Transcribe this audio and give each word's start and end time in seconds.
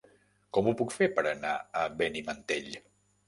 Com 0.57 0.69
ho 0.69 0.73
puc 0.79 0.93
fer 0.95 1.09
per 1.19 1.25
anar 1.33 1.51
a 1.81 1.85
Benimantell? 1.99 2.73